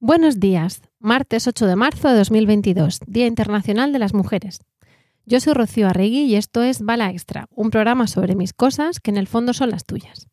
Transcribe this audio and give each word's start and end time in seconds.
Buenos 0.00 0.38
días, 0.38 0.82
martes 1.00 1.48
8 1.48 1.66
de 1.66 1.74
marzo 1.74 2.08
de 2.08 2.18
2022, 2.18 3.00
Día 3.08 3.26
Internacional 3.26 3.92
de 3.92 3.98
las 3.98 4.14
Mujeres. 4.14 4.60
Yo 5.26 5.40
soy 5.40 5.54
Rocío 5.54 5.88
Arregui 5.88 6.20
y 6.20 6.36
esto 6.36 6.62
es 6.62 6.82
Bala 6.82 7.10
Extra, 7.10 7.48
un 7.50 7.70
programa 7.70 8.06
sobre 8.06 8.36
mis 8.36 8.52
cosas 8.52 9.00
que 9.00 9.10
en 9.10 9.16
el 9.16 9.26
fondo 9.26 9.54
son 9.54 9.70
las 9.70 9.84
tuyas. 9.86 10.28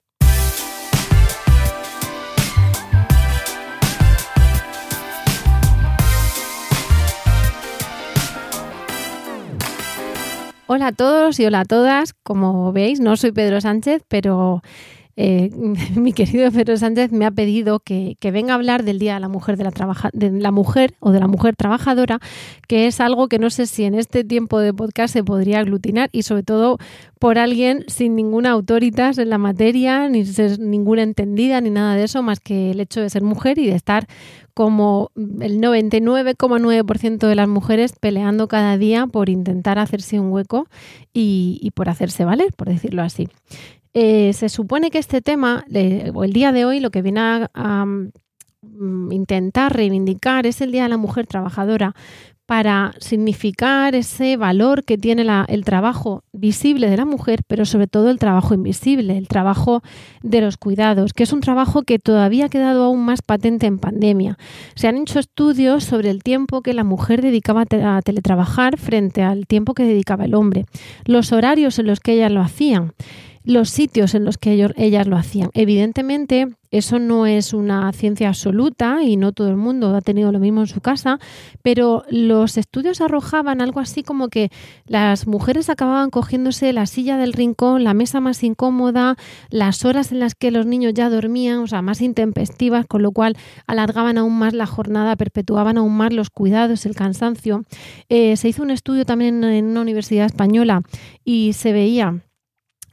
Hola 10.67 10.87
a 10.87 10.91
todos 10.91 11.39
y 11.39 11.45
hola 11.45 11.61
a 11.61 11.65
todas. 11.65 12.13
Como 12.13 12.71
veis, 12.71 12.99
no 12.99 13.17
soy 13.17 13.31
Pedro 13.31 13.59
Sánchez, 13.61 14.03
pero 14.07 14.61
eh, 15.17 15.49
mi 15.95 16.13
querido 16.13 16.51
Pedro 16.51 16.77
Sánchez 16.77 17.11
me 17.11 17.25
ha 17.25 17.31
pedido 17.31 17.79
que, 17.79 18.17
venga 18.21 18.53
a 18.53 18.55
hablar 18.55 18.83
del 18.83 18.99
Día 18.99 19.15
de 19.15 19.19
la 19.19 19.29
Mujer 19.29 19.57
de 19.57 19.63
la, 19.63 19.71
de 20.13 20.31
la 20.31 20.51
Mujer 20.51 20.95
o 20.99 21.11
de 21.11 21.19
la 21.19 21.27
Mujer 21.27 21.55
Trabajadora, 21.55 22.19
que 22.67 22.87
es 22.87 22.99
algo 22.99 23.27
que 23.27 23.39
no 23.39 23.49
sé 23.49 23.65
si 23.65 23.83
en 23.83 23.95
este 23.95 24.23
tiempo 24.23 24.59
de 24.59 24.73
podcast 24.73 25.13
se 25.13 25.23
podría 25.23 25.59
aglutinar 25.59 26.09
y 26.11 26.23
sobre 26.23 26.43
todo 26.43 26.77
por 27.19 27.37
alguien 27.37 27.85
sin 27.87 28.15
ninguna 28.15 28.51
autoridad 28.51 29.17
en 29.17 29.29
la 29.29 29.37
materia, 29.37 30.09
ni 30.09 30.25
ser 30.25 30.59
ninguna 30.59 31.03
entendida, 31.03 31.61
ni 31.61 31.69
nada 31.69 31.95
de 31.95 32.03
eso, 32.03 32.21
más 32.21 32.39
que 32.39 32.71
el 32.71 32.79
hecho 32.79 33.01
de 33.01 33.09
ser 33.09 33.23
mujer 33.23 33.57
y 33.57 33.67
de 33.67 33.75
estar 33.75 34.07
como 34.53 35.11
el 35.15 35.59
99,9% 35.59 37.27
de 37.27 37.35
las 37.35 37.47
mujeres 37.47 37.93
peleando 37.99 38.47
cada 38.47 38.77
día 38.77 39.05
por 39.05 39.29
intentar 39.29 39.79
hacerse 39.79 40.19
un 40.19 40.31
hueco 40.31 40.67
y, 41.13 41.59
y 41.61 41.71
por 41.71 41.89
hacerse 41.89 42.23
valer, 42.23 42.53
por 42.55 42.69
decirlo 42.69 43.01
así. 43.01 43.27
Eh, 43.97 44.33
se 44.33 44.49
supone 44.49 44.91
que 44.91 44.97
este 44.97 45.21
tema, 45.21 45.63
o 46.13 46.23
el 46.25 46.33
día 46.33 46.51
de 46.51 46.65
hoy, 46.65 46.81
lo 46.81 46.91
que 46.91 47.01
viene 47.01 47.47
a, 47.53 47.85
mm, 47.85 49.11
intentar 49.13 49.73
reivindicar 49.73 50.45
es 50.45 50.59
el 50.59 50.73
Día 50.73 50.83
de 50.83 50.89
la 50.89 50.97
Mujer 50.97 51.27
Trabajadora 51.27 51.95
para 52.45 52.93
significar 52.99 53.95
ese 53.95 54.35
valor 54.35 54.83
que 54.83 54.97
tiene 54.97 55.25
el 55.47 55.63
trabajo 55.63 56.23
visible 56.33 56.89
de 56.89 56.97
la 56.97 57.05
mujer, 57.05 57.39
pero 57.47 57.63
sobre 57.65 57.87
todo 57.87 58.09
el 58.09 58.19
trabajo 58.19 58.53
invisible, 58.53 59.17
el 59.17 59.29
trabajo 59.29 59.81
de 60.21 60.41
los 60.41 60.57
cuidados, 60.57 61.13
que 61.13 61.23
es 61.23 61.31
un 61.31 61.39
trabajo 61.39 61.83
que 61.83 61.97
todavía 61.97 62.45
ha 62.45 62.49
quedado 62.49 62.83
aún 62.83 63.03
más 63.05 63.21
patente 63.21 63.65
en 63.65 63.79
pandemia. 63.79 64.37
Se 64.75 64.89
han 64.89 64.97
hecho 64.97 65.19
estudios 65.19 65.85
sobre 65.85 66.09
el 66.09 66.21
tiempo 66.21 66.61
que 66.61 66.73
la 66.73 66.83
mujer 66.83 67.21
dedicaba 67.21 67.63
a 67.63 68.01
teletrabajar 68.01 68.77
frente 68.77 69.23
al 69.23 69.47
tiempo 69.47 69.73
que 69.73 69.83
dedicaba 69.83 70.25
el 70.25 70.35
hombre, 70.35 70.65
los 71.05 71.31
horarios 71.31 71.79
en 71.79 71.87
los 71.87 72.01
que 72.01 72.11
ellas 72.11 72.31
lo 72.31 72.41
hacían 72.41 72.93
los 73.45 73.69
sitios 73.69 74.15
en 74.15 74.25
los 74.25 74.37
que 74.37 74.53
ellos, 74.53 74.71
ellas 74.75 75.07
lo 75.07 75.17
hacían. 75.17 75.49
Evidentemente, 75.53 76.49
eso 76.71 76.99
no 76.99 77.25
es 77.25 77.53
una 77.53 77.89
ciencia 77.93 78.27
absoluta 78.27 79.01
y 79.01 79.15
no 79.15 79.31
todo 79.31 79.47
el 79.47 79.55
mundo 79.55 79.95
ha 79.95 80.01
tenido 80.01 80.33
lo 80.33 80.39
mismo 80.39 80.61
en 80.61 80.67
su 80.67 80.81
casa, 80.81 81.19
pero 81.61 82.03
los 82.09 82.57
estudios 82.57 82.99
arrojaban 82.99 83.61
algo 83.61 83.79
así 83.79 84.03
como 84.03 84.27
que 84.27 84.49
las 84.85 85.25
mujeres 85.25 85.69
acababan 85.69 86.09
cogiéndose 86.09 86.73
la 86.73 86.85
silla 86.85 87.15
del 87.17 87.31
rincón, 87.31 87.83
la 87.85 87.93
mesa 87.93 88.19
más 88.19 88.43
incómoda, 88.43 89.15
las 89.49 89.85
horas 89.85 90.11
en 90.11 90.19
las 90.19 90.35
que 90.35 90.51
los 90.51 90.65
niños 90.65 90.93
ya 90.93 91.09
dormían, 91.09 91.59
o 91.59 91.67
sea, 91.67 91.81
más 91.81 92.01
intempestivas, 92.01 92.85
con 92.87 93.03
lo 93.03 93.11
cual 93.11 93.37
alargaban 93.67 94.17
aún 94.17 94.37
más 94.37 94.53
la 94.53 94.65
jornada, 94.65 95.15
perpetuaban 95.15 95.77
aún 95.77 95.95
más 95.95 96.11
los 96.11 96.29
cuidados, 96.29 96.85
el 96.85 96.95
cansancio. 96.95 97.63
Eh, 98.09 98.35
se 98.35 98.49
hizo 98.49 98.63
un 98.63 98.71
estudio 98.71 99.05
también 99.05 99.43
en 99.43 99.65
una 99.65 99.81
universidad 99.81 100.25
española 100.25 100.81
y 101.23 101.53
se 101.53 101.71
veía 101.71 102.24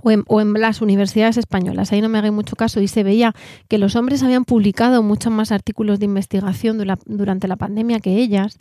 o 0.03 0.41
en, 0.41 0.53
las 0.55 0.83
universidades 0.83 1.37
españolas. 1.37 1.93
Ahí 1.93 2.01
no 2.01 2.09
me 2.09 2.19
hagáis 2.19 2.33
mucho 2.33 2.57
caso 2.57 2.81
y 2.81 2.89
se 2.89 3.03
veía 3.03 3.35
que 3.69 3.79
los 3.79 3.97
hombres 3.97 4.23
habían 4.23 4.45
publicado 4.45 5.03
muchos 5.03 5.33
más 5.33 5.53
artículos 5.53 5.99
de 5.99 6.07
investigación 6.07 6.79
durante 7.07 7.49
la 7.49 7.57
pandemia 7.57 8.01
que 8.01 8.17
ellas, 8.17 8.59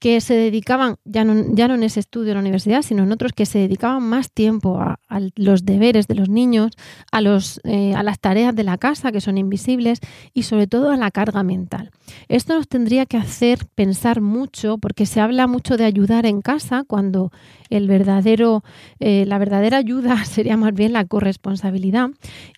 que 0.00 0.22
se 0.22 0.34
dedicaban, 0.34 0.96
ya 1.04 1.24
no, 1.24 1.54
ya 1.54 1.68
no 1.68 1.74
en 1.74 1.82
ese 1.82 2.00
estudio 2.00 2.28
de 2.28 2.34
la 2.34 2.40
universidad, 2.40 2.80
sino 2.80 3.02
en 3.02 3.12
otros 3.12 3.32
que 3.32 3.44
se 3.44 3.58
dedicaban 3.58 4.02
más 4.02 4.32
tiempo 4.32 4.80
a, 4.80 4.98
los 5.36 5.66
deberes 5.66 6.08
de 6.08 6.14
los 6.14 6.30
niños, 6.30 6.72
a, 7.12 7.20
los, 7.20 7.60
eh, 7.64 7.94
a 7.94 8.02
las 8.02 8.18
tareas 8.18 8.56
de 8.56 8.64
la 8.64 8.78
casa 8.78 9.12
que 9.12 9.20
son 9.20 9.36
invisibles 9.36 10.00
y 10.32 10.44
sobre 10.44 10.66
todo 10.66 10.90
a 10.90 10.96
la 10.96 11.10
carga 11.10 11.42
mental. 11.42 11.90
Esto 12.28 12.54
nos 12.54 12.66
tendría 12.66 13.04
que 13.04 13.18
hacer 13.18 13.66
pensar 13.74 14.22
mucho 14.22 14.78
porque 14.78 15.04
se 15.04 15.20
habla 15.20 15.46
mucho 15.46 15.76
de 15.76 15.84
ayudar 15.84 16.24
en 16.24 16.40
casa 16.40 16.84
cuando 16.86 17.30
el 17.70 17.88
verdadero, 17.88 18.62
eh, 18.98 19.24
la 19.26 19.38
verdadera 19.38 19.78
ayuda 19.78 20.24
sería 20.24 20.56
más 20.56 20.74
bien 20.74 20.92
la 20.92 21.04
corresponsabilidad 21.04 22.10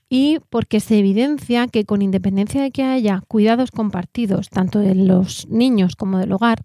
y 0.08 0.38
porque 0.50 0.80
se 0.80 0.98
evidencia 0.98 1.68
que 1.68 1.84
con 1.84 2.02
independencia 2.02 2.62
de 2.62 2.70
que 2.70 2.82
haya 2.82 3.22
cuidados 3.28 3.70
compartidos, 3.70 4.48
tanto 4.48 4.80
de 4.80 4.94
los 4.94 5.48
niños 5.48 5.96
como 5.96 6.18
del 6.18 6.32
hogar, 6.32 6.62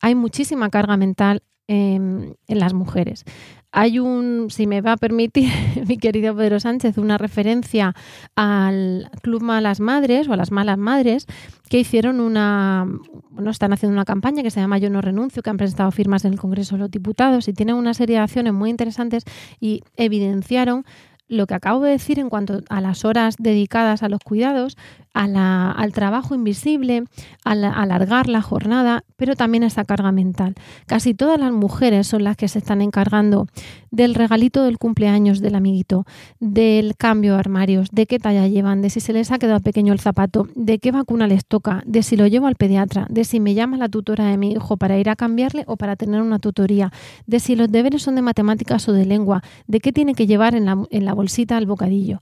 hay 0.00 0.14
muchísima 0.14 0.70
carga 0.70 0.96
mental 0.96 1.42
en 1.72 2.34
las 2.48 2.74
mujeres. 2.74 3.24
Hay 3.72 4.00
un, 4.00 4.48
si 4.50 4.66
me 4.66 4.80
va 4.80 4.92
a 4.92 4.96
permitir, 4.96 5.48
mi 5.86 5.96
querido 5.98 6.34
Pedro 6.34 6.58
Sánchez, 6.58 6.98
una 6.98 7.18
referencia 7.18 7.94
al 8.34 9.10
Club 9.22 9.42
Malas 9.42 9.80
Madres 9.80 10.28
o 10.28 10.32
a 10.32 10.36
las 10.36 10.50
Malas 10.50 10.78
Madres 10.78 11.26
que 11.68 11.78
hicieron 11.78 12.18
una, 12.18 12.84
bueno, 13.30 13.50
están 13.50 13.72
haciendo 13.72 13.92
una 13.92 14.04
campaña 14.04 14.42
que 14.42 14.50
se 14.50 14.60
llama 14.60 14.78
Yo 14.78 14.90
no 14.90 15.00
renuncio, 15.00 15.40
que 15.40 15.50
han 15.50 15.56
presentado 15.56 15.92
firmas 15.92 16.24
en 16.24 16.32
el 16.32 16.40
Congreso 16.40 16.74
de 16.74 16.80
los 16.80 16.90
Diputados 16.90 17.46
y 17.46 17.52
tienen 17.52 17.76
una 17.76 17.94
serie 17.94 18.16
de 18.16 18.22
acciones 18.22 18.52
muy 18.52 18.70
interesantes 18.70 19.22
y 19.60 19.82
evidenciaron 19.96 20.84
lo 21.30 21.46
que 21.46 21.54
acabo 21.54 21.84
de 21.84 21.92
decir 21.92 22.18
en 22.18 22.28
cuanto 22.28 22.60
a 22.68 22.80
las 22.80 23.04
horas 23.04 23.36
dedicadas 23.38 24.02
a 24.02 24.08
los 24.08 24.20
cuidados, 24.20 24.76
al 25.12 25.92
trabajo 25.92 26.34
invisible, 26.34 27.04
a, 27.44 27.52
alargar 27.52 28.28
la 28.28 28.42
jornada, 28.42 29.04
pero 29.16 29.34
también 29.34 29.64
a 29.64 29.66
esa 29.66 29.84
carga 29.84 30.12
mental. 30.12 30.54
Casi 30.86 31.14
todas 31.14 31.38
las 31.38 31.52
mujeres 31.52 32.06
son 32.06 32.24
las 32.24 32.36
que 32.36 32.48
se 32.48 32.58
están 32.58 32.80
encargando 32.80 33.46
del 33.90 34.14
regalito 34.14 34.62
del 34.62 34.78
cumpleaños 34.78 35.40
del 35.40 35.56
amiguito, 35.56 36.04
del 36.38 36.96
cambio 36.96 37.34
de 37.34 37.40
armarios, 37.40 37.88
de 37.90 38.06
qué 38.06 38.18
talla 38.18 38.46
llevan, 38.46 38.82
de 38.82 38.90
si 38.90 39.00
se 39.00 39.12
les 39.12 39.32
ha 39.32 39.38
quedado 39.38 39.60
pequeño 39.60 39.92
el 39.92 40.00
zapato, 40.00 40.48
de 40.54 40.78
qué 40.78 40.92
vacuna 40.92 41.26
les 41.26 41.44
toca, 41.44 41.82
de 41.86 42.02
si 42.02 42.16
lo 42.16 42.26
llevo 42.26 42.46
al 42.46 42.54
pediatra, 42.54 43.06
de 43.10 43.24
si 43.24 43.40
me 43.40 43.54
llama 43.54 43.76
la 43.76 43.88
tutora 43.88 44.26
de 44.26 44.36
mi 44.36 44.52
hijo 44.52 44.76
para 44.76 44.98
ir 44.98 45.10
a 45.10 45.16
cambiarle 45.16 45.64
o 45.66 45.76
para 45.76 45.96
tener 45.96 46.22
una 46.22 46.38
tutoría, 46.38 46.92
de 47.26 47.40
si 47.40 47.56
los 47.56 47.70
deberes 47.70 48.02
son 48.02 48.14
de 48.14 48.22
matemáticas 48.22 48.88
o 48.88 48.92
de 48.92 49.06
lengua, 49.06 49.42
de 49.66 49.80
qué 49.80 49.92
tiene 49.92 50.14
que 50.14 50.26
llevar 50.26 50.54
en 50.54 50.66
la, 50.66 50.78
en 50.90 51.04
la 51.04 51.12
bolsita 51.20 51.56
al 51.56 51.66
bocadillo. 51.66 52.20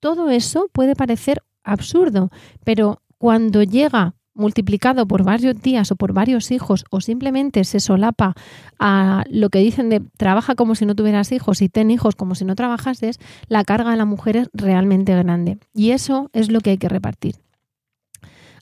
Todo 0.00 0.30
eso 0.30 0.68
puede 0.72 0.94
parecer 0.94 1.42
absurdo, 1.64 2.30
pero 2.64 3.02
cuando 3.18 3.64
llega 3.64 4.14
multiplicado 4.38 5.06
por 5.08 5.24
varios 5.24 5.60
días 5.60 5.90
o 5.90 5.96
por 5.96 6.12
varios 6.12 6.52
hijos 6.52 6.84
o 6.90 7.00
simplemente 7.00 7.64
se 7.64 7.80
solapa 7.80 8.34
a 8.78 9.24
lo 9.28 9.50
que 9.50 9.58
dicen 9.58 9.90
de 9.90 10.00
trabaja 10.16 10.54
como 10.54 10.76
si 10.76 10.86
no 10.86 10.94
tuvieras 10.94 11.32
hijos 11.32 11.60
y 11.60 11.68
ten 11.68 11.90
hijos 11.90 12.14
como 12.14 12.36
si 12.36 12.44
no 12.44 12.54
trabajases, 12.54 13.18
la 13.48 13.64
carga 13.64 13.92
a 13.92 13.96
la 13.96 14.04
mujer 14.04 14.36
es 14.36 14.48
realmente 14.52 15.16
grande. 15.16 15.58
Y 15.74 15.90
eso 15.90 16.30
es 16.32 16.50
lo 16.52 16.60
que 16.60 16.70
hay 16.70 16.78
que 16.78 16.88
repartir. 16.88 17.34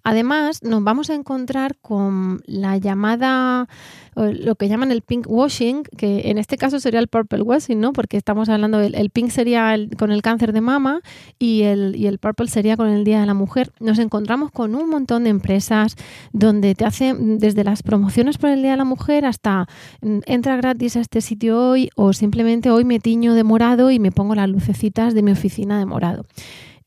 Además, 0.09 0.63
nos 0.63 0.85
vamos 0.85 1.11
a 1.11 1.17
encontrar 1.17 1.75
con 1.83 2.41
la 2.47 2.77
llamada, 2.77 3.67
lo 4.15 4.55
que 4.55 4.69
llaman 4.69 4.93
el 4.93 5.03
pink 5.03 5.27
washing, 5.29 5.83
que 5.83 6.31
en 6.31 6.39
este 6.39 6.57
caso 6.57 6.79
sería 6.79 7.01
el 7.01 7.09
purple 7.09 7.43
washing, 7.43 7.81
¿no? 7.81 7.93
Porque 7.93 8.17
estamos 8.17 8.49
hablando 8.49 8.79
del 8.79 8.95
el 8.95 9.11
pink 9.11 9.31
sería 9.31 9.77
con 9.99 10.13
el 10.13 10.23
cáncer 10.23 10.53
de 10.53 10.61
mama 10.61 11.01
y 11.41 11.63
el, 11.63 11.97
y 11.97 12.07
el 12.07 12.21
purple 12.21 12.47
sería 12.47 12.77
con 12.77 12.87
el 12.87 13.03
Día 13.03 13.19
de 13.19 13.27
la 13.27 13.35
Mujer. 13.35 13.73
Nos 13.81 13.99
encontramos 13.99 14.53
con 14.53 14.77
un 14.77 14.89
montón 14.89 15.25
de 15.25 15.31
empresas 15.31 15.97
donde 16.33 16.77
te 16.77 16.85
hacen 16.85 17.41
desde 17.41 17.65
las 17.65 17.83
promociones 17.83 18.39
por 18.39 18.51
el 18.51 18.63
Día 18.63 18.71
de 18.71 18.77
la 18.77 18.85
Mujer 18.85 19.25
hasta 19.25 19.67
mm, 20.03 20.19
entra 20.27 20.57
gratis 20.57 20.97
a 20.97 21.01
este 21.01 21.21
sitio 21.21 21.61
hoy 21.61 21.91
o 21.97 22.13
simplemente 22.13 22.71
hoy 22.71 22.85
me 22.85 23.01
tiño 23.01 23.35
de 23.35 23.43
morado 23.43 23.91
y 23.91 23.99
me 23.99 24.13
pongo 24.13 24.37
las 24.37 24.49
lucecitas 24.49 25.15
de 25.15 25.23
mi 25.23 25.33
oficina 25.33 25.81
de 25.81 25.87
morado. 25.87 26.27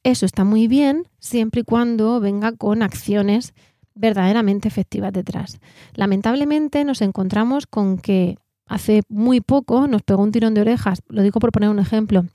Eso 0.04 0.26
está 0.26 0.44
muy 0.44 0.68
bien 0.68 1.04
siempre 1.20 1.62
y 1.62 1.64
cuando 1.64 2.20
venga 2.20 2.54
con 2.54 2.82
acciones 2.82 3.54
verdaderamente 3.96 4.68
efectivas 4.68 5.12
detrás. 5.12 5.60
Lamentablemente 5.94 6.86
nos 6.86 7.02
encontramos 7.02 7.68
con 7.68 7.98
que 7.98 8.38
hace 8.70 9.02
muy 9.10 9.42
poco 9.42 9.88
nos 9.88 10.04
pegó 10.04 10.24
un 10.24 10.32
tirón 10.32 10.54
de 10.54 10.62
orejas, 10.62 11.02
lo 11.10 11.24
digo 11.24 11.40
por 11.40 11.52
poner 11.52 11.70
un 11.70 11.80
ejemplo, 11.80 12.26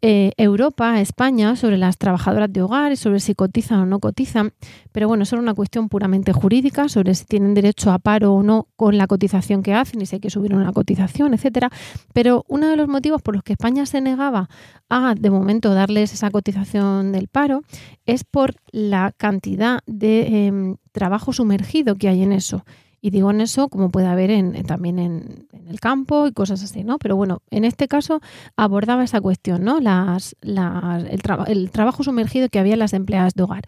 eh, 0.00 0.32
Europa, 0.38 1.00
España, 1.00 1.56
sobre 1.56 1.76
las 1.76 1.98
trabajadoras 1.98 2.50
de 2.50 2.62
hogar 2.62 2.92
y 2.92 2.96
sobre 2.96 3.20
si 3.20 3.34
cotizan 3.34 3.80
o 3.80 3.86
no 3.86 3.98
cotizan, 3.98 4.52
pero 4.92 5.08
bueno, 5.08 5.24
eso 5.24 5.36
era 5.36 5.42
una 5.42 5.52
cuestión 5.52 5.88
puramente 5.88 6.32
jurídica, 6.32 6.88
sobre 6.88 7.14
si 7.14 7.26
tienen 7.26 7.52
derecho 7.54 7.90
a 7.90 7.98
paro 7.98 8.32
o 8.32 8.42
no 8.42 8.68
con 8.76 8.96
la 8.96 9.06
cotización 9.06 9.62
que 9.62 9.74
hacen 9.74 10.00
y 10.00 10.06
si 10.06 10.16
hay 10.16 10.20
que 10.20 10.30
subir 10.30 10.54
una 10.54 10.72
cotización, 10.72 11.34
etcétera. 11.34 11.70
Pero 12.14 12.44
uno 12.48 12.68
de 12.68 12.76
los 12.76 12.88
motivos 12.88 13.20
por 13.20 13.34
los 13.34 13.42
que 13.42 13.52
España 13.52 13.84
se 13.84 14.00
negaba 14.00 14.48
a, 14.88 15.14
de 15.14 15.30
momento, 15.30 15.74
darles 15.74 16.14
esa 16.14 16.30
cotización 16.30 17.12
del 17.12 17.28
paro 17.28 17.62
es 18.06 18.24
por 18.24 18.54
la 18.72 19.12
cantidad 19.16 19.80
de 19.86 20.46
em, 20.46 20.76
trabajo 20.92 21.32
sumergido 21.32 21.96
que 21.96 22.08
hay 22.08 22.22
en 22.22 22.32
eso 22.32 22.64
Y 23.00 23.10
digo 23.10 23.30
en 23.30 23.40
eso 23.40 23.68
como 23.68 23.90
puede 23.90 24.06
haber 24.06 24.30
en, 24.30 24.62
también 24.64 24.98
en, 24.98 25.48
el 25.68 25.80
campo 25.80 26.26
y 26.26 26.32
cosas 26.32 26.62
así, 26.62 26.84
¿no? 26.84 26.98
Pero 26.98 27.16
bueno, 27.16 27.42
en 27.50 27.64
este 27.64 27.88
caso 27.88 28.20
abordaba 28.56 29.04
esa 29.04 29.20
cuestión, 29.20 29.64
¿no? 29.64 29.80
Las, 29.80 30.36
las, 30.40 31.04
el, 31.04 31.20
el 31.46 31.70
trabajo 31.70 32.02
sumergido 32.02 32.48
que 32.48 32.58
había 32.58 32.74
en 32.74 32.80
las 32.80 32.92
empleadas 32.92 33.34
de 33.34 33.42
hogar. 33.42 33.64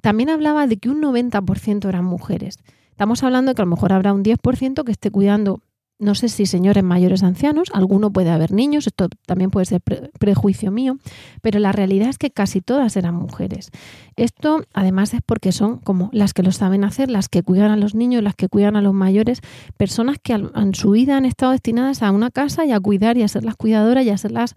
También 0.00 0.30
hablaba 0.30 0.66
de 0.66 0.78
que 0.78 0.90
un 0.90 1.00
90% 1.00 1.88
eran 1.88 2.04
mujeres. 2.04 2.58
Estamos 2.90 3.22
hablando 3.22 3.50
de 3.50 3.54
que 3.54 3.62
a 3.62 3.64
lo 3.64 3.70
mejor 3.70 3.92
habrá 3.92 4.12
un 4.12 4.24
10% 4.24 4.84
que 4.84 4.92
esté 4.92 5.10
cuidando 5.10 5.60
no 6.02 6.16
sé 6.16 6.28
si 6.28 6.46
señores 6.46 6.82
mayores 6.82 7.22
ancianos, 7.22 7.68
alguno 7.72 8.12
puede 8.12 8.30
haber 8.30 8.52
niños, 8.52 8.86
esto 8.88 9.08
también 9.24 9.50
puede 9.50 9.66
ser 9.66 9.80
prejuicio 10.18 10.72
mío, 10.72 10.98
pero 11.42 11.60
la 11.60 11.70
realidad 11.70 12.08
es 12.08 12.18
que 12.18 12.30
casi 12.30 12.60
todas 12.60 12.96
eran 12.96 13.14
mujeres. 13.14 13.70
Esto 14.16 14.64
además 14.74 15.14
es 15.14 15.20
porque 15.24 15.52
son 15.52 15.78
como 15.78 16.10
las 16.12 16.34
que 16.34 16.42
lo 16.42 16.50
saben 16.50 16.84
hacer, 16.84 17.08
las 17.08 17.28
que 17.28 17.42
cuidan 17.44 17.70
a 17.70 17.76
los 17.76 17.94
niños, 17.94 18.22
las 18.22 18.34
que 18.34 18.48
cuidan 18.48 18.74
a 18.74 18.82
los 18.82 18.92
mayores, 18.92 19.40
personas 19.76 20.16
que 20.20 20.32
en 20.32 20.74
su 20.74 20.90
vida 20.90 21.16
han 21.16 21.24
estado 21.24 21.52
destinadas 21.52 22.02
a 22.02 22.10
una 22.10 22.30
casa 22.30 22.66
y 22.66 22.72
a 22.72 22.80
cuidar 22.80 23.16
y 23.16 23.22
a 23.22 23.28
ser 23.28 23.44
las 23.44 23.54
cuidadoras 23.54 24.04
y 24.04 24.10
a 24.10 24.18
ser 24.18 24.32
las 24.32 24.54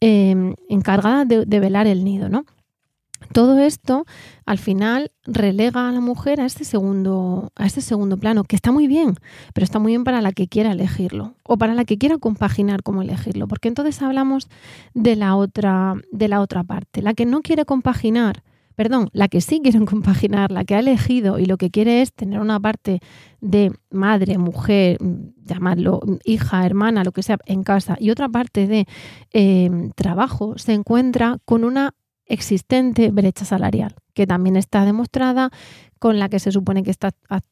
em, 0.00 0.54
encargadas 0.68 1.26
de 1.26 1.60
velar 1.60 1.86
el 1.86 2.04
nido, 2.04 2.28
¿no? 2.28 2.44
Todo 3.32 3.58
esto 3.58 4.04
al 4.44 4.58
final 4.58 5.10
relega 5.24 5.88
a 5.88 5.92
la 5.92 6.00
mujer 6.00 6.40
a 6.40 6.46
este 6.46 6.64
segundo 6.64 7.50
a 7.56 7.66
este 7.66 7.80
segundo 7.80 8.18
plano, 8.18 8.44
que 8.44 8.56
está 8.56 8.72
muy 8.72 8.86
bien, 8.86 9.14
pero 9.54 9.64
está 9.64 9.78
muy 9.78 9.92
bien 9.92 10.04
para 10.04 10.20
la 10.20 10.32
que 10.32 10.48
quiera 10.48 10.72
elegirlo 10.72 11.34
o 11.44 11.56
para 11.56 11.74
la 11.74 11.84
que 11.84 11.98
quiera 11.98 12.18
compaginar 12.18 12.82
cómo 12.82 13.02
elegirlo, 13.02 13.48
porque 13.48 13.68
entonces 13.68 14.02
hablamos 14.02 14.48
de 14.94 15.16
la 15.16 15.36
otra 15.36 15.94
de 16.10 16.28
la 16.28 16.40
otra 16.40 16.64
parte, 16.64 17.02
la 17.02 17.14
que 17.14 17.26
no 17.26 17.40
quiere 17.40 17.64
compaginar, 17.64 18.42
perdón, 18.74 19.08
la 19.12 19.28
que 19.28 19.40
sí 19.40 19.60
quiere 19.62 19.84
compaginar, 19.86 20.50
la 20.50 20.64
que 20.64 20.74
ha 20.74 20.80
elegido 20.80 21.38
y 21.38 21.46
lo 21.46 21.56
que 21.56 21.70
quiere 21.70 22.02
es 22.02 22.12
tener 22.12 22.40
una 22.40 22.60
parte 22.60 23.00
de 23.40 23.72
madre, 23.90 24.38
mujer, 24.38 24.98
llamarlo 25.44 26.00
hija, 26.24 26.66
hermana, 26.66 27.04
lo 27.04 27.12
que 27.12 27.22
sea, 27.22 27.38
en 27.46 27.62
casa, 27.62 27.96
y 27.98 28.10
otra 28.10 28.28
parte 28.28 28.66
de 28.66 28.86
eh, 29.32 29.90
trabajo, 29.96 30.58
se 30.58 30.74
encuentra 30.74 31.38
con 31.44 31.64
una 31.64 31.94
existente 32.32 33.10
brecha 33.10 33.44
salarial, 33.44 33.94
que 34.14 34.26
también 34.26 34.56
está 34.56 34.84
demostrada 34.84 35.50
con 35.98 36.18
la 36.18 36.28
que 36.28 36.40
se 36.40 36.50
supone 36.50 36.82
que 36.82 36.90
está 36.90 37.10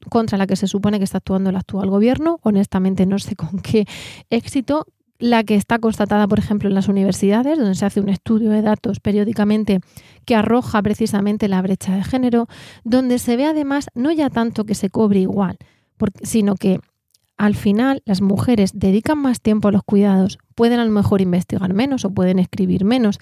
contra 0.08 0.38
la 0.38 0.46
que 0.46 0.56
se 0.56 0.66
supone 0.66 0.98
que 0.98 1.04
está 1.04 1.18
actuando 1.18 1.50
el 1.50 1.56
actual 1.56 1.90
gobierno. 1.90 2.40
Honestamente 2.42 3.06
no 3.06 3.18
sé 3.18 3.36
con 3.36 3.60
qué 3.60 3.84
éxito. 4.30 4.86
La 5.18 5.44
que 5.44 5.54
está 5.54 5.78
constatada, 5.78 6.26
por 6.26 6.38
ejemplo, 6.38 6.70
en 6.70 6.74
las 6.74 6.88
universidades, 6.88 7.58
donde 7.58 7.74
se 7.74 7.84
hace 7.84 8.00
un 8.00 8.08
estudio 8.08 8.48
de 8.48 8.62
datos 8.62 9.00
periódicamente 9.00 9.80
que 10.24 10.34
arroja 10.34 10.80
precisamente 10.80 11.46
la 11.46 11.60
brecha 11.60 11.94
de 11.94 12.02
género, 12.02 12.48
donde 12.84 13.18
se 13.18 13.36
ve 13.36 13.44
además 13.44 13.88
no 13.94 14.10
ya 14.12 14.30
tanto 14.30 14.64
que 14.64 14.74
se 14.74 14.88
cobre 14.88 15.20
igual, 15.20 15.58
sino 16.22 16.54
que 16.54 16.80
al 17.36 17.54
final 17.54 18.02
las 18.06 18.22
mujeres 18.22 18.72
dedican 18.74 19.18
más 19.18 19.42
tiempo 19.42 19.68
a 19.68 19.72
los 19.72 19.82
cuidados, 19.82 20.38
pueden 20.54 20.80
a 20.80 20.86
lo 20.86 20.90
mejor 20.90 21.20
investigar 21.20 21.72
menos 21.74 22.06
o 22.06 22.10
pueden 22.10 22.38
escribir 22.38 22.84
menos 22.84 23.18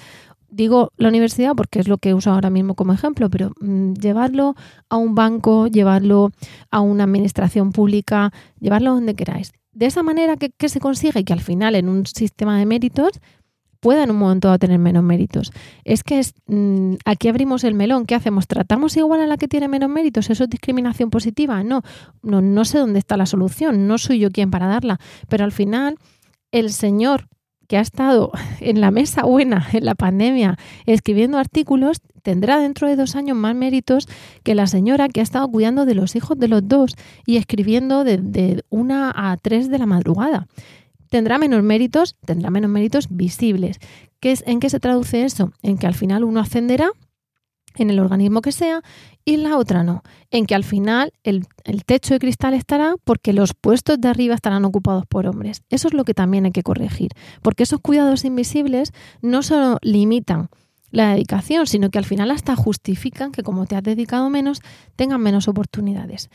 digo 0.48 0.92
la 0.96 1.08
universidad 1.08 1.54
porque 1.54 1.80
es 1.80 1.88
lo 1.88 1.98
que 1.98 2.14
uso 2.14 2.30
ahora 2.30 2.50
mismo 2.50 2.74
como 2.74 2.92
ejemplo, 2.92 3.30
pero 3.30 3.52
mm, 3.60 3.94
llevarlo 3.94 4.54
a 4.88 4.96
un 4.96 5.14
banco, 5.14 5.66
llevarlo 5.66 6.30
a 6.70 6.80
una 6.80 7.04
administración 7.04 7.72
pública, 7.72 8.32
llevarlo 8.60 8.94
donde 8.94 9.14
queráis. 9.14 9.52
De 9.72 9.86
esa 9.86 10.02
manera 10.02 10.36
que, 10.36 10.68
se 10.68 10.80
consigue 10.80 11.24
que 11.24 11.32
al 11.32 11.40
final 11.40 11.74
en 11.74 11.88
un 11.88 12.04
sistema 12.06 12.58
de 12.58 12.66
méritos 12.66 13.20
pueda 13.80 14.02
en 14.02 14.10
un 14.10 14.16
momento 14.16 14.48
dado 14.48 14.58
tener 14.58 14.78
menos 14.80 15.04
méritos. 15.04 15.52
Es 15.84 16.02
que 16.02 16.18
es, 16.18 16.34
mm, 16.46 16.94
aquí 17.04 17.28
abrimos 17.28 17.62
el 17.62 17.74
melón. 17.74 18.04
¿Qué 18.06 18.16
hacemos? 18.16 18.48
¿Tratamos 18.48 18.96
igual 18.96 19.20
a 19.20 19.26
la 19.28 19.36
que 19.36 19.46
tiene 19.46 19.68
menos 19.68 19.88
méritos? 19.88 20.30
¿Eso 20.30 20.44
es 20.44 20.50
discriminación 20.50 21.10
positiva? 21.10 21.62
No, 21.62 21.82
no, 22.22 22.40
no 22.40 22.64
sé 22.64 22.78
dónde 22.78 22.98
está 22.98 23.16
la 23.16 23.26
solución. 23.26 23.86
No 23.86 23.98
soy 23.98 24.18
yo 24.18 24.30
quien 24.30 24.50
para 24.50 24.66
darla. 24.66 24.98
Pero 25.28 25.44
al 25.44 25.52
final, 25.52 25.96
el 26.50 26.72
señor 26.72 27.28
que 27.68 27.76
ha 27.76 27.80
estado 27.80 28.32
en 28.60 28.80
la 28.80 28.90
mesa 28.90 29.22
buena 29.22 29.68
en 29.72 29.84
la 29.84 29.94
pandemia 29.94 30.56
escribiendo 30.86 31.38
artículos 31.38 32.00
tendrá 32.22 32.58
dentro 32.58 32.88
de 32.88 32.96
dos 32.96 33.14
años 33.14 33.36
más 33.36 33.54
méritos 33.54 34.08
que 34.42 34.54
la 34.54 34.66
señora 34.66 35.08
que 35.08 35.20
ha 35.20 35.22
estado 35.22 35.48
cuidando 35.48 35.86
de 35.86 35.94
los 35.94 36.16
hijos 36.16 36.38
de 36.38 36.48
los 36.48 36.66
dos 36.66 36.96
y 37.24 37.36
escribiendo 37.36 38.04
de, 38.04 38.64
una 38.70 39.12
a 39.14 39.36
tres 39.36 39.70
de 39.70 39.78
la 39.78 39.86
madrugada. 39.86 40.46
Tendrá 41.08 41.38
menos 41.38 41.62
méritos, 41.62 42.16
tendrá 42.26 42.50
menos 42.50 42.70
méritos 42.70 43.06
visibles. 43.10 43.78
¿Qué 44.20 44.32
es, 44.32 44.44
¿En 44.46 44.60
qué 44.60 44.68
se 44.68 44.80
traduce 44.80 45.24
eso? 45.24 45.52
En 45.62 45.78
que 45.78 45.86
al 45.86 45.94
final 45.94 46.24
uno 46.24 46.40
ascenderá 46.40 46.90
en 47.76 47.90
el 47.90 47.98
organismo 48.00 48.42
que 48.42 48.52
sea 48.52 48.82
y 49.24 49.36
la 49.36 49.58
otra 49.58 49.82
no, 49.82 50.02
en 50.30 50.46
que 50.46 50.54
al 50.54 50.64
final 50.64 51.12
el, 51.22 51.46
techo 51.84 52.14
de 52.14 52.20
cristal 52.20 52.54
estará 52.54 52.94
porque 53.04 53.32
los 53.32 53.54
puestos 53.54 54.00
de 54.00 54.08
arriba 54.08 54.34
estarán 54.34 54.64
ocupados 54.64 55.04
por 55.06 55.26
hombres. 55.26 55.62
Eso 55.68 55.88
es 55.88 55.94
lo 55.94 56.04
que 56.04 56.14
también 56.14 56.46
hay 56.46 56.52
que 56.52 56.62
corregir, 56.62 57.10
porque 57.42 57.64
esos 57.64 57.80
cuidados 57.80 58.24
invisibles 58.24 58.92
no 59.20 59.42
solo 59.42 59.78
limitan 59.82 60.48
la 60.90 61.12
dedicación, 61.12 61.66
sino 61.66 61.90
que 61.90 61.98
al 61.98 62.06
final 62.06 62.30
hasta 62.30 62.56
justifican 62.56 63.32
que 63.32 63.42
como 63.42 63.66
te 63.66 63.76
has 63.76 63.82
dedicado 63.82 64.30
menos, 64.30 64.62
tengan 64.96 65.20
menos 65.20 65.46
oportunidades. 65.46 66.30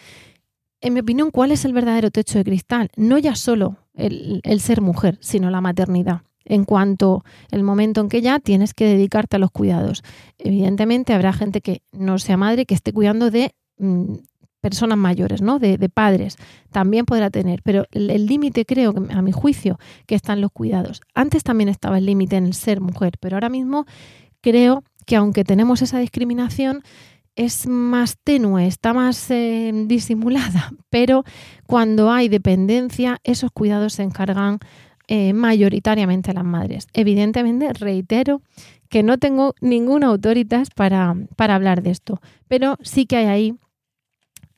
En 0.79 0.93
mi 0.93 0.99
opinión, 0.99 1.31
¿cuál 1.31 1.51
es 1.51 1.65
el 1.65 1.73
verdadero 1.73 2.11
techo 2.11 2.37
de 2.37 2.43
cristal? 2.43 2.89
No 2.95 3.17
ya 3.17 3.35
solo 3.35 3.77
el 3.95 4.59
ser 4.59 4.81
mujer, 4.81 5.17
sino 5.21 5.49
la 5.49 5.61
maternidad 5.61 6.21
en 6.45 6.65
cuanto 6.65 7.23
el 7.51 7.63
momento 7.63 8.01
en 8.01 8.09
que 8.09 8.21
ya 8.21 8.39
tienes 8.39 8.73
que 8.73 8.85
dedicarte 8.85 9.35
a 9.35 9.39
los 9.39 9.51
cuidados. 9.51 10.03
Evidentemente 10.37 11.13
habrá 11.13 11.33
gente 11.33 11.61
que 11.61 11.81
no 11.91 12.19
sea 12.19 12.37
madre 12.37 12.65
que 12.65 12.75
esté 12.75 12.93
cuidando 12.93 13.31
de 13.31 13.55
mm, 13.77 14.15
personas 14.63 14.97
mayores, 14.97 15.41
¿no? 15.41 15.59
De, 15.59 15.77
padres. 15.89 16.37
También 16.71 17.05
podrá 17.05 17.29
tener, 17.29 17.61
pero 17.63 17.85
el 17.91 18.25
límite 18.25 18.65
creo, 18.65 18.93
a 19.09 19.21
mi 19.21 19.33
juicio, 19.33 19.77
que 20.05 20.15
están 20.15 20.39
los 20.39 20.51
cuidados. 20.51 21.01
Antes 21.13 21.43
también 21.43 21.67
estaba 21.67 21.97
el 21.97 22.05
límite 22.05 22.37
en 22.37 22.45
el 22.45 22.53
ser 22.53 22.79
mujer, 22.79 23.13
pero 23.19 23.35
ahora 23.35 23.49
mismo 23.49 23.85
creo 24.39 24.83
que 25.05 25.17
aunque 25.17 25.43
tenemos 25.43 25.81
esa 25.81 25.99
discriminación, 25.99 26.81
es 27.35 27.67
más 27.67 28.17
tenue, 28.23 28.67
está 28.67 28.93
más 28.93 29.29
eh, 29.31 29.71
disimulada, 29.85 30.71
pero 30.89 31.23
cuando 31.65 32.11
hay 32.11 32.29
dependencia, 32.29 33.19
esos 33.23 33.51
cuidados 33.51 33.93
se 33.93 34.03
encargan 34.03 34.59
eh, 35.07 35.33
mayoritariamente 35.33 36.33
las 36.33 36.43
madres. 36.43 36.87
Evidentemente, 36.93 37.71
reitero 37.73 38.41
que 38.89 39.03
no 39.03 39.17
tengo 39.17 39.55
ninguna 39.59 40.07
autoridad 40.07 40.67
para, 40.75 41.15
para 41.35 41.55
hablar 41.55 41.81
de 41.81 41.91
esto, 41.91 42.21
pero 42.47 42.77
sí 42.81 43.05
que 43.05 43.17
hay 43.17 43.25
ahí 43.25 43.55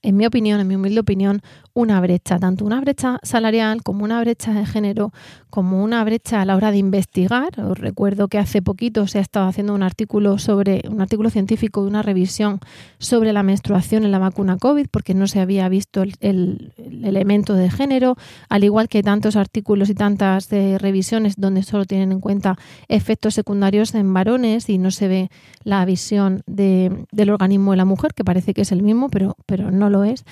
en 0.05 0.17
mi 0.17 0.25
opinión, 0.25 0.59
en 0.59 0.67
mi 0.67 0.75
humilde 0.75 0.99
opinión, 0.99 1.41
una 1.75 1.99
brecha, 1.99 2.39
tanto 2.39 2.63
una 2.63 2.79
brecha 2.79 3.19
salarial 3.21 3.83
como 3.83 4.05
una 4.05 4.21
brecha 4.21 4.53
de 4.53 4.65
género, 4.65 5.11
como 5.49 5.83
una 5.83 6.03
brecha 6.05 6.41
a 6.41 6.45
la 6.45 6.55
hora 6.55 6.71
de 6.71 6.77
investigar. 6.77 7.59
Os 7.59 7.77
recuerdo 7.77 8.29
que 8.29 8.37
hace 8.37 8.61
poquito 8.61 9.07
se 9.07 9.19
ha 9.19 9.21
estado 9.21 9.47
haciendo 9.47 9.75
un 9.75 9.83
artículo 9.83 10.37
sobre 10.37 10.83
un 10.89 11.01
artículo 11.01 11.29
científico 11.29 11.81
de 11.81 11.89
una 11.89 12.01
revisión 12.01 12.61
sobre 12.97 13.33
la 13.33 13.43
menstruación 13.43 14.05
en 14.05 14.11
la 14.11 14.19
vacuna 14.19 14.57
COVID, 14.57 14.87
porque 14.89 15.13
no 15.13 15.27
se 15.27 15.41
había 15.41 15.67
visto 15.67 16.01
el, 16.01 16.73
elemento 17.03 17.55
de 17.55 17.69
género, 17.69 18.15
al 18.47 18.63
igual 18.63 18.87
que 18.87 19.03
tantos 19.03 19.35
artículos 19.35 19.89
y 19.89 19.95
tantas 19.95 20.51
eh, 20.53 20.77
revisiones 20.79 21.35
donde 21.35 21.61
solo 21.61 21.83
tienen 21.83 22.13
en 22.13 22.21
cuenta 22.21 22.57
efectos 22.87 23.33
secundarios 23.33 23.93
en 23.95 24.13
varones 24.13 24.69
y 24.69 24.77
no 24.77 24.91
se 24.91 25.09
ve 25.09 25.29
la 25.65 25.83
visión 25.83 26.41
del 26.47 27.29
organismo 27.29 27.71
de 27.71 27.77
la 27.77 27.85
mujer, 27.85 28.13
que 28.13 28.23
parece 28.23 28.53
que 28.53 28.61
es 28.61 28.71
el 28.71 28.81
mismo, 28.81 29.09
pero, 29.09 29.35
pero 29.45 29.71
no 29.71 29.89
lo 29.89 30.05
es. 30.05 30.23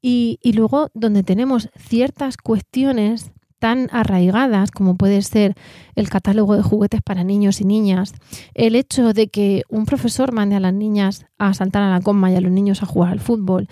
Y, 0.00 0.38
y 0.42 0.52
luego 0.52 0.90
donde 0.94 1.22
tenemos 1.22 1.70
ciertas 1.76 2.36
cuestiones 2.36 3.32
tan 3.58 3.88
arraigadas 3.92 4.70
como 4.70 4.96
puede 4.96 5.22
ser 5.22 5.54
el 5.96 6.08
catálogo 6.08 6.54
de 6.56 6.62
juguetes 6.62 7.02
para 7.02 7.24
niños 7.24 7.60
y 7.60 7.64
niñas, 7.64 8.14
el 8.54 8.76
hecho 8.76 9.12
de 9.12 9.28
que 9.28 9.62
un 9.68 9.84
profesor 9.84 10.32
mande 10.32 10.54
a 10.54 10.60
las 10.60 10.72
niñas 10.72 11.26
a 11.38 11.52
saltar 11.54 11.82
a 11.82 11.90
la 11.90 12.00
coma 12.00 12.30
y 12.30 12.36
a 12.36 12.40
los 12.40 12.52
niños 12.52 12.82
a 12.82 12.86
jugar 12.86 13.12
al 13.12 13.20
fútbol, 13.20 13.68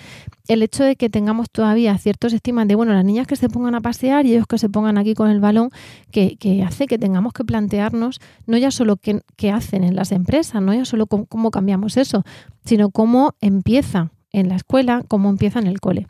el 0.49 0.63
hecho 0.63 0.83
de 0.83 0.97
que 0.97 1.09
tengamos 1.09 1.51
todavía 1.51 1.97
ciertos 1.99 2.33
estimas 2.33 2.67
de, 2.67 2.75
bueno, 2.75 2.93
las 2.93 3.05
niñas 3.05 3.27
que 3.27 3.37
se 3.37 3.49
pongan 3.49 3.75
a 3.75 3.81
pasear 3.81 4.27
y 4.27 4.33
ellos 4.33 4.47
que 4.47 4.59
se 4.59 4.69
pongan 4.69 4.99
aquí 4.99 5.15
con 5.15 5.31
el 5.31 5.41
balón, 5.41 5.71
que, 6.11 6.37
hace 6.67 6.87
que 6.87 6.99
tengamos 6.99 7.33
que 7.33 7.45
plantearnos 7.45 8.21
no 8.47 8.57
ya 8.57 8.71
solo 8.71 8.97
qué, 8.97 9.23
qué 9.37 9.53
hacen 9.53 9.85
en 9.85 9.95
las 9.95 10.11
empresas, 10.11 10.61
no 10.63 10.75
ya 10.75 10.85
solo 10.85 11.07
cómo 11.07 11.51
cambiamos 11.51 11.97
eso, 11.97 12.25
sino 12.65 12.91
cómo 12.91 13.35
empieza 13.41 14.11
en 14.41 14.49
la 14.49 14.57
escuela 14.57 15.03
como 15.09 15.31
empieza 15.31 15.59
en 15.59 15.67
el 15.67 15.81
cole. 15.81 16.07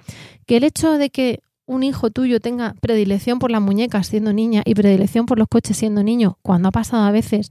Que 0.47 0.56
el 0.56 0.64
hecho 0.64 0.99
de 0.99 1.11
que 1.11 1.40
un 1.66 1.83
hijo 1.83 2.11
tuyo 2.11 2.40
tenga 2.40 2.75
predilección 2.80 3.38
por 3.38 3.50
las 3.50 3.61
muñecas 3.61 4.06
siendo 4.06 4.33
niña 4.33 4.62
y 4.64 4.75
predilección 4.75 5.26
por 5.26 5.38
los 5.38 5.49
coches 5.49 5.76
siendo 5.76 6.02
niño, 6.02 6.38
cuando 6.42 6.68
ha 6.68 6.73
pasado 6.73 7.04
a 7.04 7.11
veces 7.11 7.50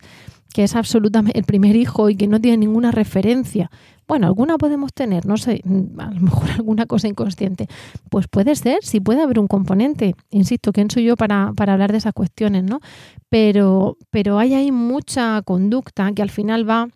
que 0.53 0.63
es 0.63 0.75
absolutamente 0.75 1.37
el 1.37 1.43
primer 1.43 1.75
hijo 1.75 2.09
y 2.09 2.15
que 2.15 2.27
no 2.27 2.39
tiene 2.39 2.57
ninguna 2.57 2.91
referencia. 2.91 3.69
Bueno, 4.07 4.27
alguna 4.27 4.57
podemos 4.57 4.93
tener, 4.93 5.25
no 5.25 5.35
sé, 5.35 5.61
a 5.97 6.11
lo 6.11 6.21
mejor 6.21 6.49
alguna 6.55 6.85
cosa 6.85 7.09
inconsciente. 7.09 7.67
Pues 8.09 8.27
puede 8.29 8.55
ser, 8.55 8.77
sí 8.81 9.01
puede 9.01 9.21
haber 9.21 9.39
un 9.39 9.47
componente. 9.47 10.15
Insisto, 10.29 10.71
¿quién 10.71 10.89
soy 10.89 11.03
yo 11.03 11.17
para, 11.17 11.51
para 11.57 11.73
hablar 11.73 11.91
de 11.91 11.97
esas 11.97 12.13
cuestiones, 12.13 12.63
no? 12.63 12.79
Pero, 13.27 13.97
pero 14.11 14.39
hay 14.39 14.53
ahí 14.53 14.71
mucha 14.71 15.41
conducta 15.41 16.11
que 16.13 16.21
al 16.21 16.29
final 16.29 16.69
va 16.69 16.87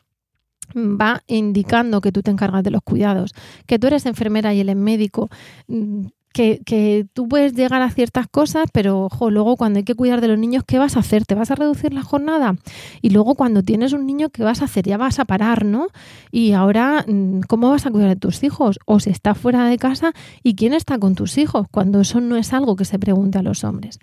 va 0.75 1.23
indicando 1.27 2.01
que 2.01 2.11
tú 2.11 2.21
te 2.21 2.31
encargas 2.31 2.63
de 2.63 2.71
los 2.71 2.81
cuidados, 2.81 3.33
que 3.65 3.79
tú 3.79 3.87
eres 3.87 4.05
enfermera 4.05 4.53
y 4.53 4.61
él 4.61 4.69
es 4.69 4.75
médico, 4.75 5.29
mm, 5.67 6.05
que, 6.31 6.61
que, 6.63 7.07
tú 7.13 7.27
puedes 7.27 7.53
llegar 7.53 7.81
a 7.81 7.89
ciertas 7.89 8.27
cosas, 8.27 8.67
pero 8.71 9.05
ojo, 9.05 9.31
luego 9.31 9.57
cuando 9.57 9.77
hay 9.77 9.83
que 9.83 9.95
cuidar 9.95 10.21
de 10.21 10.27
los 10.27 10.37
niños, 10.37 10.63
¿qué 10.65 10.77
vas 10.77 10.95
a 10.95 10.99
hacer? 10.99 11.25
¿Te 11.25 11.33
vas 11.33 11.49
a 11.49 11.55
reducir 11.55 11.91
la 11.91 12.03
jornada? 12.03 12.55
Y 13.01 13.09
luego 13.09 13.33
cuando 13.33 13.63
tienes 13.63 13.93
un 13.93 14.05
niño, 14.05 14.29
¿qué 14.29 14.43
vas 14.43 14.61
a 14.61 14.65
hacer? 14.65 14.85
Ya 14.85 14.97
vas 14.97 15.19
a 15.19 15.25
parar, 15.25 15.65
¿no? 15.65 15.87
Y 16.31 16.51
ahora, 16.51 17.03
mm, 17.07 17.41
¿cómo 17.47 17.71
vas 17.71 17.87
a 17.87 17.91
cuidar 17.91 18.09
de 18.09 18.15
tus 18.15 18.43
hijos? 18.43 18.79
O 18.85 18.99
si 18.99 19.09
estás 19.09 19.37
fuera 19.37 19.65
de 19.65 19.77
casa, 19.77 20.13
¿y 20.43 20.55
quién 20.55 20.73
está 20.73 20.99
con 20.99 21.15
tus 21.15 21.37
hijos? 21.37 21.67
Cuando 21.71 22.01
eso 22.01 22.21
no 22.21 22.35
es 22.35 22.53
algo 22.53 22.75
que 22.75 22.85
se 22.85 22.99
pregunte 22.99 23.39
a 23.39 23.41
los 23.41 23.63
hombres. 23.63 23.99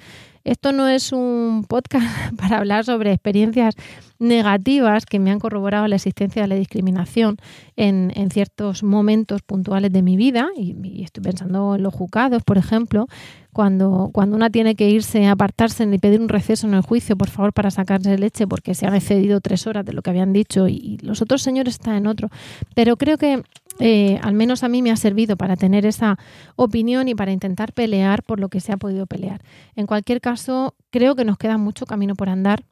Esto 0.46 0.70
no 0.70 0.86
es 0.86 1.10
un 1.10 1.64
podcast 1.68 2.06
para 2.38 2.58
hablar 2.58 2.84
sobre 2.84 3.12
experiencias 3.12 3.74
negativas 4.20 5.04
que 5.04 5.18
me 5.18 5.32
han 5.32 5.40
corroborado 5.40 5.88
la 5.88 5.96
existencia 5.96 6.40
de 6.42 6.46
la 6.46 6.54
discriminación 6.54 7.36
en, 7.74 8.30
ciertos 8.30 8.84
momentos 8.84 9.42
puntuales 9.42 9.92
de 9.92 10.02
mi 10.02 10.16
vida, 10.16 10.48
y, 10.56 11.02
estoy 11.02 11.24
pensando 11.24 11.74
en 11.74 11.82
los 11.82 11.92
juzgados, 11.92 12.44
por 12.44 12.58
ejemplo, 12.58 13.08
cuando, 13.52 14.10
cuando 14.12 14.36
una 14.36 14.48
tiene 14.48 14.76
que 14.76 14.88
irse 14.88 15.26
apartarse 15.26 15.82
y 15.82 15.98
pedir 15.98 16.20
un 16.20 16.28
receso 16.28 16.68
en 16.68 16.74
el 16.74 16.82
juicio, 16.82 17.16
por 17.16 17.28
favor, 17.28 17.52
para 17.52 17.72
sacarse 17.72 18.16
leche 18.16 18.46
porque 18.46 18.76
se 18.76 18.86
han 18.86 18.94
excedido 18.94 19.40
tres 19.40 19.66
horas 19.66 19.84
de 19.84 19.94
lo 19.94 20.02
que 20.02 20.10
habían 20.10 20.32
dicho 20.32 20.68
y 20.68 20.98
los 21.02 21.22
otros 21.22 21.42
señores 21.42 21.74
están 21.74 21.96
en 21.96 22.06
otro. 22.06 22.28
Pero 22.74 22.96
creo 22.96 23.18
que 23.18 23.42
eh, 23.78 24.18
al 24.22 24.34
menos 24.34 24.62
a 24.62 24.68
mí 24.68 24.82
me 24.82 24.90
ha 24.90 24.96
servido 24.96 25.36
para 25.36 25.56
tener 25.56 25.86
esa 25.86 26.18
opinión 26.56 27.08
y 27.08 27.14
para 27.14 27.32
intentar 27.32 27.72
pelear 27.72 28.22
por 28.22 28.40
lo 28.40 28.48
que 28.48 28.60
se 28.60 28.72
ha 28.72 28.76
podido 28.76 29.06
pelear. 29.06 29.42
En 29.74 29.86
cualquier 29.86 30.20
caso, 30.20 30.74
creo 30.90 31.14
que 31.14 31.24
nos 31.24 31.38
queda 31.38 31.58
mucho 31.58 31.86
camino 31.86 32.14
por 32.14 32.28
andar 32.28 32.64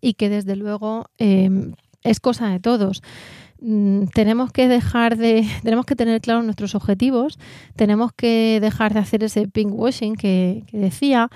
y 0.00 0.14
que 0.14 0.28
desde 0.28 0.56
luego 0.56 1.06
em, 1.18 1.74
es 2.02 2.20
cosa 2.20 2.48
de 2.48 2.60
todos. 2.60 3.02
Mm, 3.60 4.04
tenemos 4.14 4.52
que 4.52 4.68
dejar 4.68 5.16
de, 5.16 5.46
tenemos 5.62 5.86
que 5.86 5.96
tener 5.96 6.20
claros 6.20 6.44
nuestros 6.44 6.74
objetivos, 6.74 7.38
tenemos 7.76 8.12
que 8.12 8.58
dejar 8.60 8.94
de 8.94 9.00
hacer 9.00 9.22
ese 9.24 9.48
pink 9.48 9.72
washing 9.72 10.16
que 10.16 10.64
decía, 10.72 11.28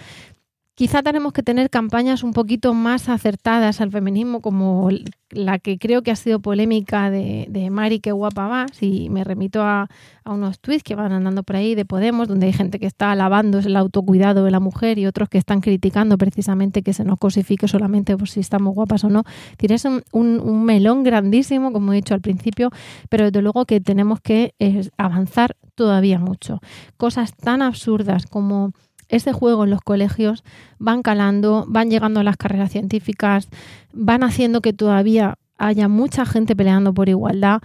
Quizá 0.76 1.04
tenemos 1.04 1.32
que 1.32 1.44
tener 1.44 1.70
campañas 1.70 2.24
un 2.24 2.32
poquito 2.32 2.74
más 2.74 3.08
acertadas 3.08 3.80
al 3.80 3.92
feminismo, 3.92 4.40
como 4.40 4.88
la 5.30 5.60
que 5.60 5.78
creo 5.78 6.02
que 6.02 6.10
ha 6.10 6.16
sido 6.16 6.40
polémica 6.40 7.10
de, 7.10 7.46
de 7.48 7.70
Mari, 7.70 8.00
que 8.00 8.10
guapa 8.10 8.48
vas, 8.48 8.82
y 8.82 9.08
me 9.08 9.22
remito 9.22 9.62
a, 9.62 9.88
unos 10.24 10.58
tweets 10.58 10.82
que 10.82 10.96
van 10.96 11.12
andando 11.12 11.44
por 11.44 11.54
ahí 11.54 11.76
de 11.76 11.84
Podemos, 11.84 12.26
donde 12.26 12.46
hay 12.46 12.52
gente 12.52 12.80
que 12.80 12.86
está 12.86 13.12
alabando 13.12 13.60
el 13.60 13.76
autocuidado 13.76 14.42
de 14.42 14.50
la 14.50 14.58
mujer 14.58 14.98
y 14.98 15.06
otros 15.06 15.28
que 15.28 15.38
están 15.38 15.60
criticando 15.60 16.18
precisamente 16.18 16.82
que 16.82 16.92
se 16.92 17.04
nos 17.04 17.18
cosifique 17.18 17.68
solamente 17.68 18.16
por 18.16 18.28
si 18.28 18.40
estamos 18.40 18.74
guapas 18.74 19.04
o 19.04 19.10
no. 19.10 19.22
Es 19.60 19.84
un, 19.84 20.02
un, 20.12 20.64
melón 20.64 21.04
grandísimo, 21.04 21.72
como 21.72 21.92
he 21.92 21.96
dicho 21.96 22.14
al 22.14 22.20
principio, 22.20 22.70
pero 23.08 23.26
desde 23.26 23.42
luego 23.42 23.64
que 23.64 23.80
tenemos 23.80 24.20
que 24.20 24.54
eh, 24.58 24.88
avanzar 24.96 25.56
todavía 25.76 26.18
mucho. 26.18 26.60
Cosas 26.96 27.36
tan 27.36 27.62
absurdas 27.62 28.26
como 28.26 28.72
ese 29.08 29.32
juego 29.32 29.64
en 29.64 29.70
los 29.70 29.80
colegios 29.80 30.44
van 30.78 31.02
calando, 31.02 31.64
van 31.68 31.90
llegando 31.90 32.20
a 32.20 32.25
las 32.25 32.37
carreras 32.37 32.73
científicas, 32.73 33.49
van 33.92 34.23
haciendo 34.23 34.61
que 34.61 34.73
todavía 34.73 35.37
haya 35.58 35.88
mucha 35.88 36.26
gente 36.26 36.56
peleando 36.56 36.94
por 36.94 37.08
igualdad. 37.08 37.62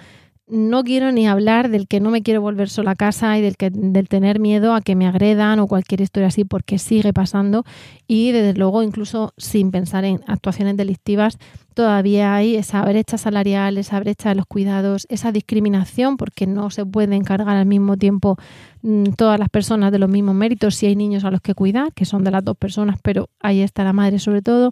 No 0.49 0.83
quiero 0.83 1.11
ni 1.11 1.27
hablar 1.27 1.69
del 1.69 1.87
que 1.87 1.99
no 1.99 2.09
me 2.09 2.23
quiero 2.23 2.41
volver 2.41 2.69
sola 2.69 2.91
a 2.91 2.95
casa 2.95 3.37
y 3.37 3.41
del, 3.41 3.55
que, 3.55 3.69
del 3.69 4.09
tener 4.09 4.39
miedo 4.39 4.73
a 4.73 4.81
que 4.81 4.95
me 4.95 5.05
agredan 5.07 5.59
o 5.59 5.67
cualquier 5.67 6.01
historia 6.01 6.27
así 6.27 6.43
porque 6.43 6.79
sigue 6.79 7.13
pasando 7.13 7.65
y 8.07 8.31
desde 8.31 8.57
luego 8.57 8.81
incluso 8.81 9.33
sin 9.37 9.69
pensar 9.69 10.05
en 10.05 10.21
actuaciones 10.25 10.75
delictivas 10.75 11.37
todavía 11.79 12.35
hay 12.35 12.57
esa 12.57 12.81
brecha 12.81 13.17
salarial, 13.17 13.77
esa 13.77 14.01
brecha 14.01 14.29
de 14.29 14.35
los 14.35 14.45
cuidados, 14.45 15.05
esa 15.09 15.31
discriminación, 15.31 16.17
porque 16.17 16.45
no 16.45 16.71
se 16.71 16.85
puede 16.85 17.15
encargar 17.15 17.55
al 17.55 17.65
mismo 17.65 17.95
tiempo 17.95 18.35
mm, 18.81 19.11
todas 19.15 19.39
las 19.39 19.47
personas 19.47 19.91
de 19.93 19.99
los 19.99 20.09
mismos 20.09 20.35
méritos 20.35 20.75
si 20.75 20.87
hay 20.87 20.97
niños 20.97 21.23
a 21.23 21.31
los 21.31 21.39
que 21.39 21.53
cuidar, 21.53 21.93
que 21.93 22.03
son 22.03 22.25
de 22.25 22.31
las 22.31 22.43
dos 22.43 22.57
personas, 22.57 22.97
pero 23.01 23.29
ahí 23.39 23.61
está 23.61 23.85
la 23.85 23.93
madre 23.93 24.19
sobre 24.19 24.41
todo. 24.41 24.71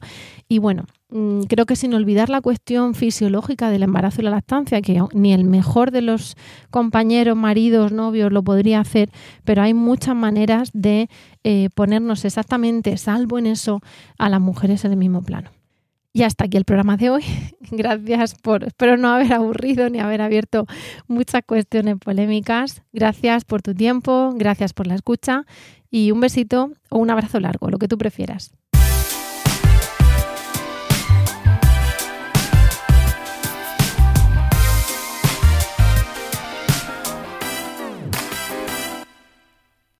Y 0.49 0.57
bueno, 0.57 0.83
creo 1.09 1.65
que 1.65 1.75
sin 1.75 1.93
olvidar 1.93 2.29
la 2.29 2.41
cuestión 2.41 2.93
fisiológica 2.93 3.69
del 3.69 3.83
embarazo 3.83 4.21
y 4.21 4.25
la 4.25 4.31
lactancia, 4.31 4.81
que 4.81 5.01
ni 5.13 5.33
el 5.33 5.45
mejor 5.45 5.91
de 5.91 6.01
los 6.01 6.35
compañeros, 6.69 7.37
maridos, 7.37 7.91
novios 7.91 8.31
lo 8.31 8.43
podría 8.43 8.81
hacer, 8.81 9.09
pero 9.45 9.61
hay 9.61 9.73
muchas 9.73 10.15
maneras 10.15 10.69
de 10.73 11.09
eh, 11.43 11.69
ponernos 11.75 12.25
exactamente, 12.25 12.97
salvo 12.97 13.39
en 13.39 13.47
eso, 13.47 13.81
a 14.17 14.29
las 14.29 14.41
mujeres 14.41 14.83
en 14.83 14.91
el 14.91 14.97
mismo 14.97 15.21
plano. 15.21 15.51
Y 16.11 16.23
hasta 16.23 16.45
aquí 16.45 16.57
el 16.57 16.65
programa 16.65 16.97
de 16.97 17.11
hoy. 17.11 17.23
Gracias 17.71 18.35
por, 18.35 18.63
espero 18.63 18.97
no 18.97 19.09
haber 19.09 19.33
aburrido 19.33 19.89
ni 19.89 19.99
haber 19.99 20.21
abierto 20.21 20.65
muchas 21.07 21.43
cuestiones 21.45 21.97
polémicas. 21.99 22.81
Gracias 22.91 23.45
por 23.45 23.61
tu 23.61 23.75
tiempo, 23.75 24.33
gracias 24.35 24.73
por 24.73 24.87
la 24.87 24.95
escucha 24.95 25.45
y 25.91 26.11
un 26.11 26.19
besito 26.19 26.71
o 26.89 26.97
un 26.97 27.11
abrazo 27.11 27.39
largo, 27.39 27.69
lo 27.69 27.77
que 27.77 27.87
tú 27.87 27.97
prefieras. 27.97 28.51